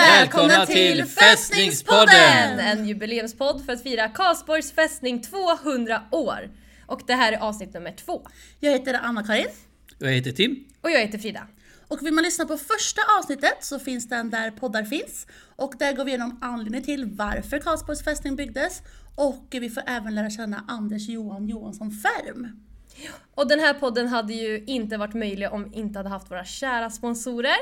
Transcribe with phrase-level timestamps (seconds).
[0.00, 2.58] Välkomna till Fästningspodden!
[2.58, 6.50] En jubileumspodd för att fira Karlsborgs fästning 200 år.
[6.86, 8.26] Och det här är avsnitt nummer två.
[8.60, 9.48] Jag heter Anna-Karin.
[9.98, 10.64] Jag heter Tim.
[10.80, 11.46] Och jag heter Frida.
[11.88, 15.26] Och vill man lyssna på första avsnittet så finns den där poddar finns.
[15.56, 18.82] Och där går vi igenom anledningen till varför Karlsborgs fästning byggdes.
[19.16, 22.60] Och vi får även lära känna Anders Johan Johansson Färm.
[23.34, 26.44] Och den här podden hade ju inte varit möjlig om vi inte hade haft våra
[26.44, 27.56] kära sponsorer.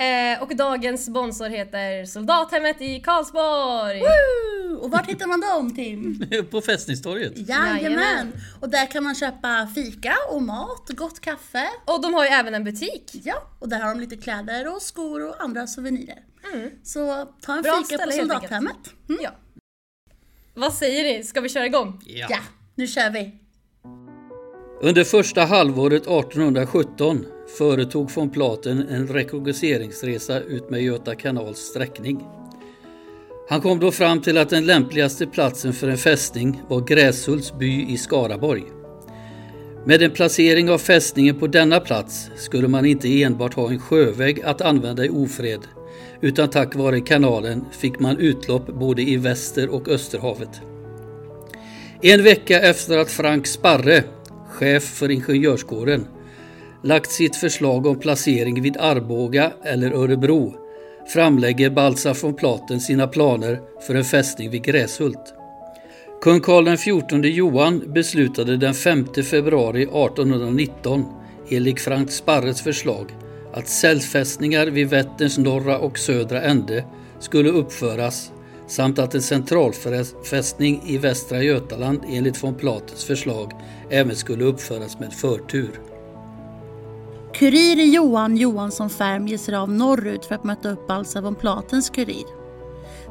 [0.00, 4.00] Eh, och dagens sponsor heter Soldathemmet i Karlsborg!
[4.00, 4.76] Woo!
[4.76, 6.26] Och vart hittar man dem Tim?
[6.50, 7.32] På Fästningstorget.
[7.36, 7.82] Jajamän!
[7.82, 8.32] Jajamän.
[8.60, 11.68] Och där kan man köpa fika och mat, gott kaffe.
[11.84, 13.10] Och de har ju även en butik.
[13.12, 16.18] Ja, och där har de lite kläder och skor och andra souvenirer.
[16.82, 18.94] Så ta en Bra fika ställe på Soldathemmet.
[19.08, 19.20] Mm.
[19.22, 19.30] Ja.
[20.54, 21.24] Vad säger ni?
[21.24, 22.02] Ska vi köra igång?
[22.06, 22.38] Ja,
[22.74, 23.39] nu kör vi!
[24.82, 27.26] Under första halvåret 1817
[27.58, 32.24] företog von Platen en rekognoseringsresa utmed Göta kanals sträckning.
[33.48, 37.86] Han kom då fram till att den lämpligaste platsen för en fästning var Gräshults by
[37.88, 38.64] i Skaraborg.
[39.84, 44.42] Med en placering av fästningen på denna plats skulle man inte enbart ha en sjöväg
[44.42, 45.60] att använda i ofred
[46.20, 50.60] utan tack vare kanalen fick man utlopp både i Väster och Österhavet.
[52.02, 54.04] En vecka efter att Frank Sparre,
[54.60, 56.06] chef för ingenjörskåren,
[56.84, 60.54] lagt sitt förslag om placering vid Arboga eller Örebro
[61.12, 65.34] framlägger Baltzar von Platen sina planer för en fästning vid Gräshult.
[66.22, 71.04] Kung Karl XIV Johan beslutade den 5 februari 1819
[71.48, 73.06] enligt Frank Sparres förslag
[73.52, 76.84] att cellfästningar vid Vätterns norra och södra ände
[77.20, 78.32] skulle uppföras
[78.70, 83.52] samt att en centralfästning i Västra Götaland enligt von Platens förslag
[83.90, 85.80] även skulle uppföras med förtur.
[87.34, 91.90] Kurir Johan Johansson Färm ger sig av norrut för att möta upp Balsa von Platens
[91.90, 92.24] kurir.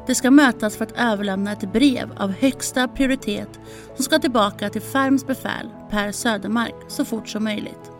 [0.06, 3.60] De ska mötas för att överlämna ett brev av högsta prioritet
[3.94, 7.90] som ska tillbaka till Färms befäl, Per Södermark, så fort som möjligt.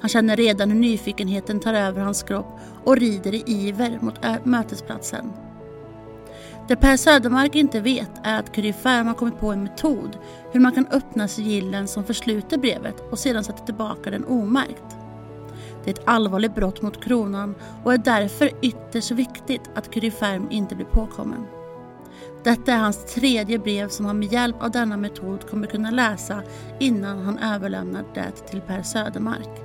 [0.00, 5.32] Han känner redan hur nyfikenheten tar över hans kropp och rider i iver mot mötesplatsen.
[6.68, 10.18] Det Per Södermark inte vet är att Curie Färm har kommit på en metod
[10.52, 14.96] hur man kan öppna sigillen som försluter brevet och sedan sätta tillbaka den omärkt.
[15.84, 20.48] Det är ett allvarligt brott mot kronan och är därför ytterst viktigt att Curie Ferm
[20.50, 21.46] inte blir påkommen.
[22.44, 26.42] Detta är hans tredje brev som han med hjälp av denna metod kommer kunna läsa
[26.80, 29.62] innan han överlämnar det till Per Södermark.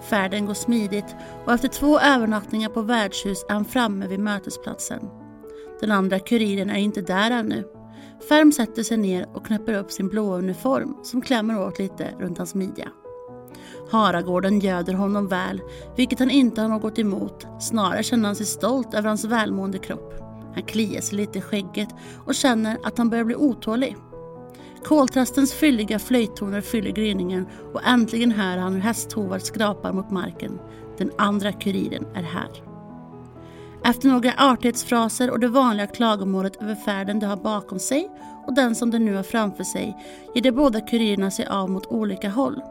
[0.00, 5.25] Färden går smidigt och efter två övernattningar på värdshus är han framme vid mötesplatsen.
[5.80, 7.64] Den andra kuriren är inte där ännu.
[8.28, 12.38] Färm sätter sig ner och knäpper upp sin blåa uniform som klämmer åt lite runt
[12.38, 12.88] hans midja.
[13.90, 15.62] Haragården göder honom väl,
[15.96, 17.46] vilket han inte har något emot.
[17.60, 20.14] Snarare känner han sig stolt över hans välmående kropp.
[20.54, 21.88] Han kliar sig lite i skägget
[22.26, 23.96] och känner att han börjar bli otålig.
[24.84, 30.58] Koltrastens fylliga flöjttoner fyller gryningen och äntligen hör han hur hästhovar skrapar mot marken.
[30.98, 32.65] Den andra kuriren är här.
[33.88, 38.10] Efter några artighetsfraser och det vanliga klagomålet över färden de har bakom sig
[38.46, 39.96] och den som de nu har framför sig
[40.34, 42.62] ger de båda kurirerna sig av mot olika håll.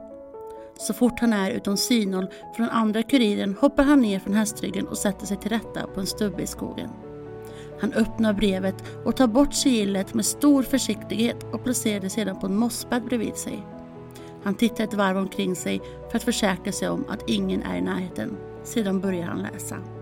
[0.77, 4.87] Så fort han är utom synhåll från den andra kuriren hoppar han ner från hästryggen
[4.87, 6.89] och sätter sig till rätta på en stubbe i skogen.
[7.81, 8.75] Han öppnar brevet
[9.05, 13.35] och tar bort sigillet med stor försiktighet och placerar det sedan på en mossbädd bredvid
[13.35, 13.67] sig.
[14.43, 17.81] Han tittar ett varv omkring sig för att försäkra sig om att ingen är i
[17.81, 18.37] närheten.
[18.63, 19.94] Sedan börjar han läsa.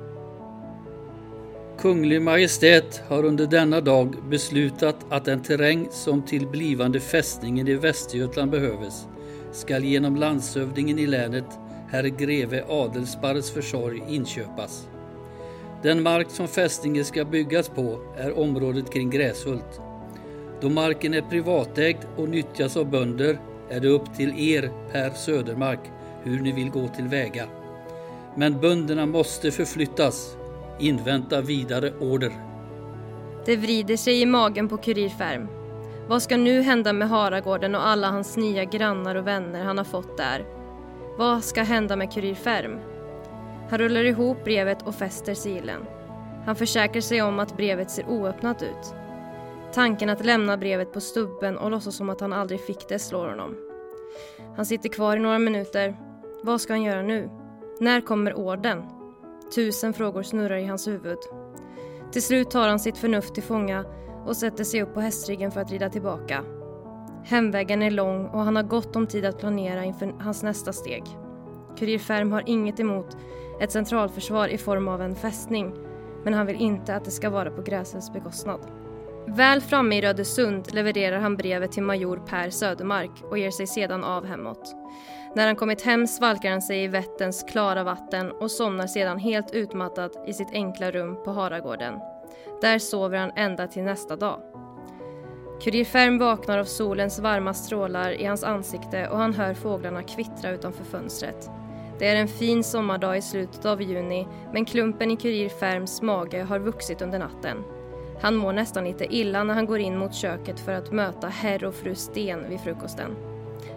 [1.83, 7.73] Kunglig Majestät har under denna dag beslutat att den terräng som till blivande fästningen i
[7.73, 9.07] Västergötland behöves
[9.51, 11.45] skall genom landshövdingen i länet,
[11.89, 14.87] herr greve Adelsparres försorg inköpas.
[15.81, 19.81] Den mark som fästningen ska byggas på är området kring Gräshult.
[20.61, 23.39] Då marken är privatägd och nyttjas av bönder
[23.69, 25.91] är det upp till er, Per Södermark,
[26.23, 27.47] hur ni vill gå tillväga.
[28.35, 30.37] Men bönderna måste förflyttas.
[30.79, 32.31] Invänta vidare order.
[33.45, 35.47] Det vrider sig i magen på kurirfärm.
[36.07, 39.85] Vad ska nu hända med Haragården och alla hans nya grannar och vänner han har
[39.85, 40.45] fått där?
[41.17, 42.79] Vad ska hända med kurirfärm?
[43.69, 45.85] Han rullar ihop brevet och fäster silen.
[46.45, 48.93] Han försäkrar sig om att brevet ser oöppnat ut.
[49.73, 53.27] Tanken att lämna brevet på stubben och låtsas som att han aldrig fick det slår
[53.27, 53.55] honom.
[54.55, 55.97] Han sitter kvar i några minuter.
[56.43, 57.29] Vad ska han göra nu?
[57.79, 58.83] När kommer orden?
[59.55, 61.17] Tusen frågor snurrar i hans huvud.
[62.11, 63.85] Till slut tar han sitt förnuft till fånga
[64.25, 66.43] och sätter sig upp på hästryggen för att rida tillbaka.
[67.23, 71.03] Hemvägen är lång och han har gott om tid att planera inför hans nästa steg.
[71.77, 73.17] Kurir Färm har inget emot
[73.61, 75.73] ett centralförsvar i form av en fästning
[76.23, 78.59] Men han vill inte att det ska vara på gräsets bekostnad.
[79.27, 84.03] Väl framme i Rödesund levererar han brevet till major Per Södermark och ger sig sedan
[84.03, 84.75] av hemåt.
[85.35, 89.51] När han kommit hem svalkar han sig i Vätterns klara vatten och somnar sedan helt
[89.51, 91.99] utmattad i sitt enkla rum på Haragården.
[92.61, 94.39] Där sover han ända till nästa dag.
[95.63, 100.51] Kurir Ferm vaknar av solens varma strålar i hans ansikte och han hör fåglarna kvittra
[100.51, 101.49] utanför fönstret.
[101.99, 106.43] Det är en fin sommardag i slutet av juni men klumpen i Kurir Ferms mage
[106.43, 107.63] har vuxit under natten.
[108.21, 111.63] Han mår nästan lite illa när han går in mot köket för att möta herr
[111.63, 113.32] och fru Sten vid frukosten.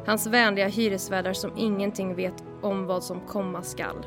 [0.07, 4.07] Hans vänliga hyresvärdar som ingenting vet om vad som komma skall.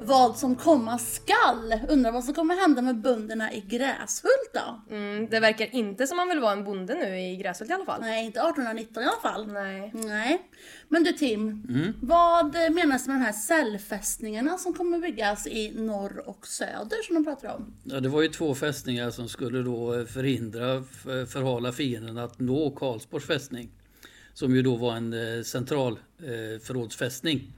[0.00, 1.80] Vad som komma skall.
[1.88, 4.94] Undrar vad som kommer hända med bönderna i Gräshult då?
[4.94, 7.84] Mm, det verkar inte som han vill vara en bonde nu i Gräshult i alla
[7.84, 8.00] fall.
[8.00, 9.46] Nej, inte 1819 i alla fall.
[9.52, 9.90] Nej.
[9.94, 10.42] Nej.
[10.88, 11.62] Men du Tim,
[12.02, 17.24] vad menas med de här cellfästningarna som kommer byggas i norr och söder som de
[17.24, 17.72] pratar om?
[17.84, 22.70] Ja, det var ju två fästningar som skulle då förhindra, f- förhala fienden att nå
[22.70, 23.68] Karlsborgs fästning.
[24.34, 27.52] Som ju då var en eh, central eh, förrådsfästning.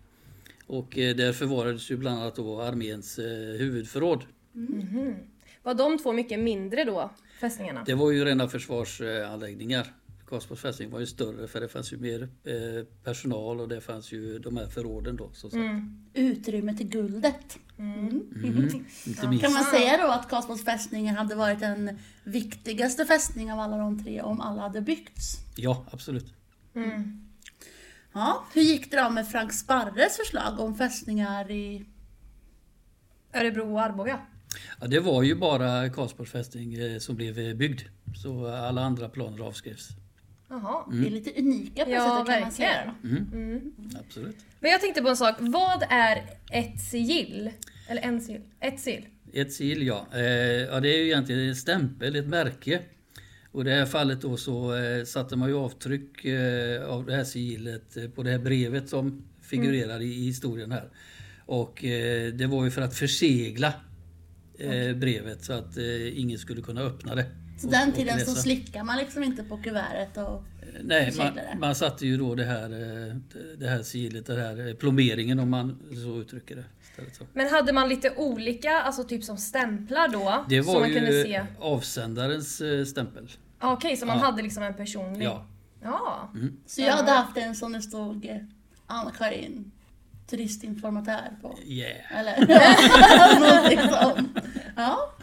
[0.69, 4.25] Och eh, där förvarades ju bland annat då arméns eh, huvudförråd.
[5.63, 7.11] Var de två mycket mindre då,
[7.41, 7.85] fästningarna?
[7.87, 9.95] Det var ju rena försvarsanläggningar.
[10.27, 14.13] Karlsborgs fästning var ju större för det fanns ju mer eh, personal och det fanns
[14.13, 15.31] ju de här förråden då.
[15.33, 15.63] Så sagt.
[16.15, 17.59] Utrymme till guldet.
[19.07, 19.45] Inte minst.
[19.45, 24.05] Kan man säga då att Karlsborgs fästning hade varit den viktigaste fästning av alla de
[24.05, 25.37] tre om alla hade byggts?
[25.57, 26.35] Ja, absolut.
[28.19, 31.85] Ja, hur gick det då med Frank Sparres förslag om fästningar i...
[33.35, 34.21] Örebro och Arboga?
[34.81, 37.81] Ja, det var ju bara Karlsborgs fästning eh, som blev eh, byggd.
[38.23, 39.89] Så alla andra planer avskrevs.
[40.49, 40.85] Jaha.
[40.93, 42.95] Det är lite unika på Ja, sättet kan man säga.
[43.03, 43.73] verkligen.
[44.07, 44.37] Absolut.
[44.61, 45.35] Men jag tänkte på en sak.
[45.39, 46.23] Vad är
[46.53, 47.51] ett sigill?
[47.89, 48.43] Eller en sigill?
[48.61, 49.07] Ett sigill?
[49.33, 50.07] Ett sigill ja.
[50.13, 50.81] Eh, ja.
[50.81, 52.83] Det är ju egentligen en stämpel, ett märke.
[53.53, 57.17] Och i det här fallet då så eh, satte man ju avtryck eh, av det
[57.17, 60.89] här sigillet eh, på det här brevet som figurerar i, i historien här.
[61.47, 61.79] Och
[62.35, 63.73] det var ju för att försegla
[64.59, 65.77] eh, brevet så att
[66.13, 67.27] ingen skulle kunna öppna det.
[67.59, 70.45] Så den tiden så slickar man liksom inte på kuvertet och...
[70.83, 73.15] Nej, man, man satte ju då det här, eh,
[73.59, 76.65] det här sigillet, det här eh, plomberingen om man så uttrycker det.
[77.19, 77.25] Så.
[77.33, 80.45] Men hade man lite olika, alltså typ som stämplar då?
[80.49, 81.43] Det som var man kunde ju se?
[81.59, 83.29] avsändarens eh, stämpel.
[83.59, 84.25] Ah, Okej, så man Ja.
[84.25, 85.27] hade liksom en personlig?
[85.27, 85.47] Ja.
[85.83, 86.33] Ja.
[86.67, 88.47] Så jag hade haft en som det stod
[88.87, 89.71] Anna-Karin,
[90.31, 91.59] turistinformatör på.
[91.65, 92.19] Yeah.
[92.19, 92.37] Eller
[93.41, 94.39] någonting sånt.
[94.77, 95.15] Ja.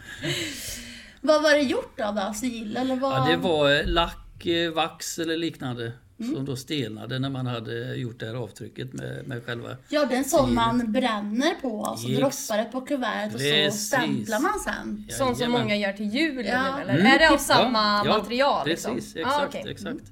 [1.20, 2.32] Vad var det gjort av då?
[2.34, 3.12] Sigill eller vad?
[3.18, 4.25] Ja, det var lack,
[4.74, 6.34] vax eller liknande Mm.
[6.34, 9.76] som då stelnade när man hade gjort det här avtrycket med, med själva...
[9.88, 10.54] Ja, det är en sån Sigill.
[10.54, 13.86] man bränner på och så Ex- droppar det på kuvertet och så Precis.
[13.86, 15.06] stämplar man sen.
[15.10, 16.78] Sånt som många gör till jul Ja.
[16.80, 16.94] eller?
[16.94, 17.06] Mm.
[17.06, 18.64] Är det av Ja, samma ja, material?
[18.64, 19.20] Precis, liksom?
[19.20, 19.36] exakt.
[19.42, 19.64] Ah, okej.
[19.70, 19.86] exakt.
[19.92, 20.04] Mm.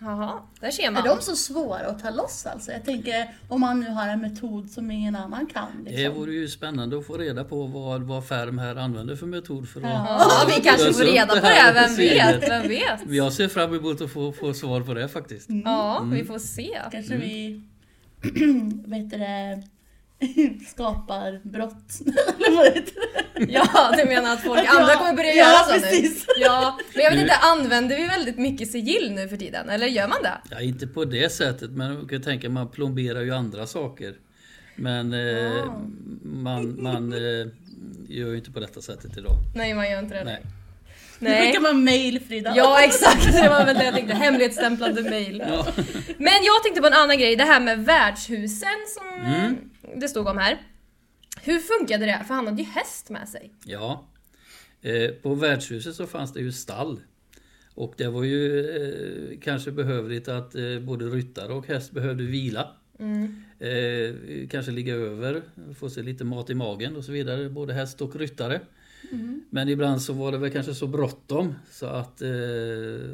[0.00, 1.04] Jaha, där ser Är man.
[1.04, 2.72] de så svåra att ta loss alltså?
[2.72, 5.66] Jag tänker om man nu har en metod som ingen annan kan.
[5.84, 6.14] Det Liksom.
[6.14, 9.80] vore ju spännande att få reda på vad, vad Färm här använder för metod för
[9.80, 9.86] att...
[9.90, 12.50] Ja, vi kanske får reda på det, vem vet?
[12.50, 13.00] Vem vet?
[13.14, 15.48] Jag ser fram emot att få, få svar på det faktiskt.
[15.64, 16.10] Ja, Mm.
[16.18, 16.78] vi får se.
[16.92, 17.28] Kanske Mm.
[17.28, 17.62] vi
[18.86, 19.62] vad heter det,
[20.68, 22.00] skapar brott.
[22.46, 23.52] Eller vad heter det?
[23.52, 26.26] Ja, du menar att folk andra kommer börja ja, göra så precis.
[26.28, 26.42] nu?
[26.42, 29.68] Ja, men jag vet Nu- inte, använder vi väldigt mycket sigill nu för tiden?
[29.70, 30.38] Eller gör man det?
[30.50, 34.14] Ja, inte på det sättet, men man kan tänka man plomberar ju andra saker.
[34.76, 35.64] Men eh,
[36.22, 37.46] man, man eh,
[38.08, 39.32] gör ju inte på detta sättet idag.
[39.54, 40.24] Nej, man gör inte det.
[40.24, 40.42] Nej.
[41.20, 41.52] Det Nej.
[41.52, 42.52] kan vara mail Frida.
[42.56, 43.32] Ja, exakt.
[43.42, 44.14] Det var väl det jag tänkte.
[44.14, 45.44] Hemlighetsstämplade mail.
[45.48, 45.66] Ja.
[46.18, 49.56] Men jag tänkte på en annan grej, det här med värdshusen som Mm.
[49.96, 50.62] Det stod om här.
[51.42, 52.24] Hur funkade det?
[52.26, 53.52] För han hade ju häst med sig.
[53.64, 54.08] Ja.
[54.80, 57.00] Eh, på värdshuset så fanns det ju stall.
[57.74, 62.68] Och det var ju eh, kanske behövligt att eh, både ryttare och häst behövde vila.
[63.58, 64.14] Eh,
[64.50, 65.42] kanske ligga över,
[65.74, 68.60] få sig lite mat i magen och så vidare, både häst och ryttare.
[69.50, 72.28] Men ibland så var det väl kanske så bråttom så att eh,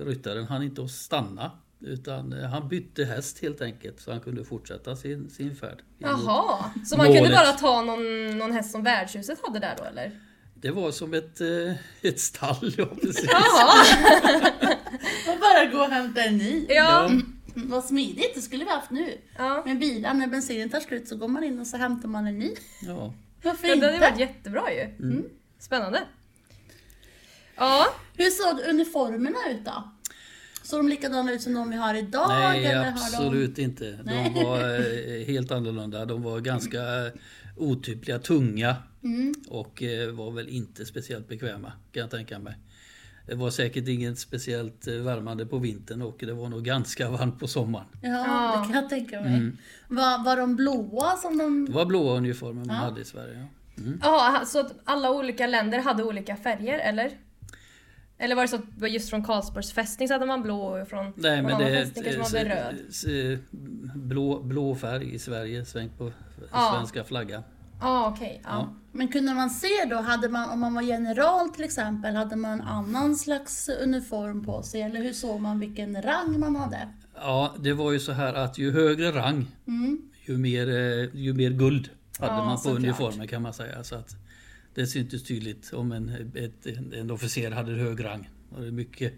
[0.07, 1.50] ryttaren hann inte att stanna.
[1.84, 5.82] Utan eh, han bytte häst helt enkelt så han kunde fortsätta sin, sin färd.
[5.98, 7.36] Jaha, så man kunde Målet.
[7.36, 10.20] bara ta någon, någon häst som värdshuset hade där då eller?
[10.54, 11.72] Det var som ett, eh,
[12.02, 13.24] ett stall, ja precis.
[13.32, 13.84] Jaha,
[15.34, 16.66] Och bara gå och hämta en ny.
[16.68, 17.10] ja.
[17.56, 19.18] Vad smidigt, det skulle vi haft nu.
[19.38, 19.62] ja.
[19.66, 22.38] Med bilar, när bensinen tar slut så går man in och så hämtar man en
[22.38, 22.54] ny.
[22.82, 23.14] ja.
[23.42, 24.80] Varför ja det hade varit jättebra ju.
[24.80, 25.24] Mm.
[25.58, 26.02] Spännande.
[27.56, 27.86] Ja,
[28.16, 29.90] Hur såg uniformerna ut då?
[30.64, 32.28] Såg de likadana ut som de vi har idag?
[32.28, 33.90] Nej, eller har absolut inte.
[33.90, 34.44] De Nej.
[34.44, 36.04] var eh, helt annorlunda.
[36.04, 36.78] De var ganska
[37.56, 39.35] otypliga, tunga Mm.
[39.49, 42.54] och eh, var väl inte speciellt bekväma kan jag tänka mig.
[43.26, 47.40] Det var säkert inget speciellt eh, värmande på vintern och det var nog ganska varmt
[47.40, 47.87] på sommaren.
[48.02, 48.61] Ja, Ja.
[48.66, 49.35] det kan jag tänka mig.
[49.35, 49.56] Mm.
[49.88, 51.66] Var, var de blåa som de...
[51.66, 53.47] Det var blåa uniformer man hade i Sverige.
[53.76, 53.83] Ja.
[54.02, 57.11] Ja, så att alla olika länder hade olika färger, eller?
[58.18, 61.12] Eller var det så att just från Karlsborgs fästning så hade man blå och från
[61.16, 62.76] Nej men det fästning kanske man hade röd?
[63.94, 66.12] blå, blå färg i Sverige, svängt på
[66.52, 66.73] Ja.
[66.76, 67.42] svenska flaggan.
[67.80, 68.40] Ja, okej.
[68.44, 68.50] ja.
[68.50, 68.75] Ja.
[68.92, 72.50] Men kunde man se då, hade man, om man var general till exempel, hade man
[72.52, 74.83] en annan slags uniform på sig?
[74.83, 76.88] Eller hur såg man vilken rang man hade?
[77.14, 80.02] Ja, det var ju så här att ju högre rang, Mm.
[80.26, 83.85] ju mer, eh, ju mer guld hade Ja, man på uniformen kan man säga.
[83.85, 84.11] Så att
[84.75, 88.31] det syntes tydligt om en, ett, en officer hade hög rang.
[88.50, 89.14] Och det är mycket,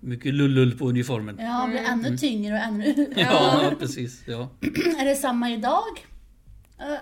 [0.00, 1.36] mycket lullull på uniformen.
[1.38, 3.74] Ja, Ja, blir ännu tyngre och ännu...
[3.78, 4.22] precis.
[4.26, 4.48] Ja.
[5.00, 5.82] är det samma idag?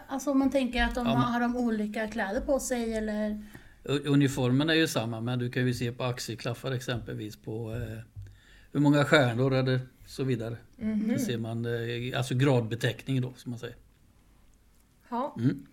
[0.09, 3.43] Alltså om man tänker att de Ja, har, de olika kläder på sig eller?
[3.85, 7.99] Uniformen är ju samma men du kan ju se på axelklaffar exempelvis på eh,
[8.73, 10.57] hur många stjärnor eller så vidare.
[10.77, 11.19] Mhm.
[11.19, 13.77] Så ser man eh, alltså gradbeteckning då som man säger.
[15.11, 15.37] Ja.
[15.39, 15.67] Mm.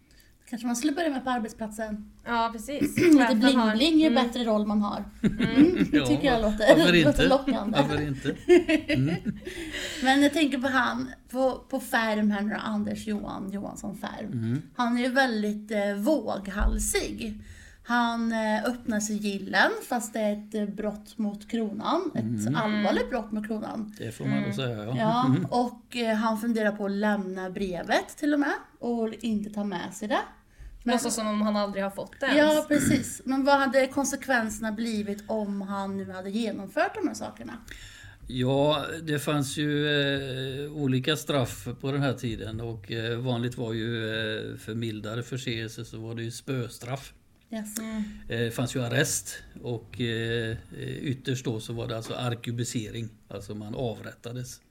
[0.49, 2.11] Kanske man skulle börja med på arbetsplatsen?
[2.25, 2.97] ja, precis.
[2.97, 4.23] Lite bling-bling ju Mm.
[4.23, 5.03] bättre roll man har.
[5.23, 7.77] Mm, det Ja, tycker jag låter, varför låter lockande.
[7.81, 8.35] Varför inte?
[10.03, 14.31] Men jag tänker på han på, på Färm här nu Anders Johan Johansson Färm.
[14.31, 14.61] Mm.
[14.75, 17.41] Han är ju väldigt eh, våghalsig.
[17.83, 22.11] Han eh, öppnar sigillen fast det är ett eh, brott mot kronan.
[22.15, 23.95] Ett allvarligt brott mot kronan.
[23.97, 24.95] Det får man då säga ja.
[24.97, 29.63] Ja, och eh, han funderar på att lämna brevet till och med och inte ta
[29.63, 30.19] med sig det.
[30.83, 32.39] Men, Låtsas som om han aldrig har fått det ens.
[32.39, 33.21] ja, precis.
[33.25, 37.57] Men vad hade konsekvenserna blivit om han nu hade genomfört de här sakerna?
[38.27, 43.73] Ja, det fanns ju eh, olika straff på den här tiden och eh, vanligt var
[43.73, 47.13] ju eh, för mildare förseelser så var det ju spöstraff.
[47.51, 47.79] Yes.
[47.79, 48.03] Mm.
[48.29, 50.57] Eh, det fanns ju arrest och eh,
[51.01, 54.61] ytterst då så var det alltså arkebusering, alltså man avrättades.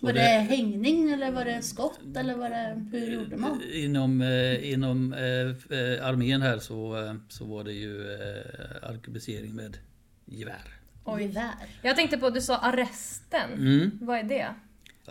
[0.00, 3.62] Och Var det hängning eller var det skott eller var det, hur gjorde man?
[3.72, 9.76] Inom, eh, inom eh, eh, armén här så, så var det ju eh, arkebusering med
[10.24, 10.78] gevär.
[11.04, 11.28] Oj.
[11.28, 11.52] Där.
[11.82, 13.52] Jag tänkte på, du sa arresten.
[13.52, 13.98] Mm.
[14.00, 14.54] Vad är det?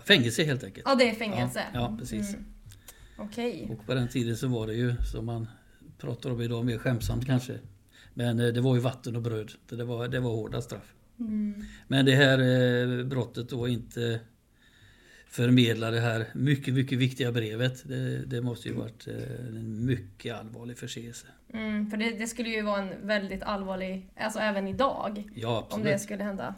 [0.06, 0.86] Fängelse helt enkelt.
[0.90, 1.64] Ja, det är fängelse.
[1.74, 2.34] Ja, ja precis.
[2.34, 2.46] Mm.
[3.18, 3.68] Okej.
[3.72, 5.48] Och på den tiden så var det ju som man
[5.98, 7.60] pratar om idag mer skämtsamt kanske.
[8.14, 9.52] Men det var ju vatten och bröd.
[9.70, 10.94] Det var, det var hårda straff.
[11.20, 11.66] Mm.
[11.88, 14.20] Men det här brottet då inte
[15.32, 17.90] förmedla det här mycket, mycket viktiga brevet.
[17.90, 19.14] Det, det måste ju varit eh,
[19.48, 21.28] en mycket allvarlig förseelse.
[21.54, 25.84] Mm, för det, det skulle ju vara en väldigt allvarlig, alltså även idag, Ja, om
[25.84, 26.56] det skulle hända.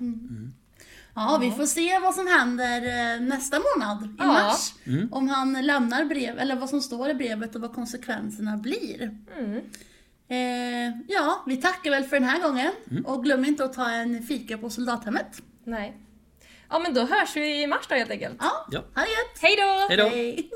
[1.16, 4.26] Ja, vi får se vad som händer eh, nästa månad i Ja.
[4.26, 4.74] mars.
[4.86, 5.14] Mm.
[5.14, 9.18] Om han lämnar brev, eller vad som står i brevet och vad konsekvenserna blir.
[9.40, 9.62] Mm.
[10.28, 12.72] Eh, ja, vi tackar väl för den här gången.
[12.92, 13.06] Mm.
[13.06, 15.42] Och glöm inte att ta en fika på soldathemmet.
[15.64, 15.98] Nej.
[16.70, 18.36] Ja men då hörs vi i mars då helt enkelt.
[18.40, 18.80] Ja, Ja.
[18.96, 19.40] ha det gött!
[19.42, 19.86] Hej då!
[19.90, 20.04] Hej då!
[20.10, 20.50] Hej.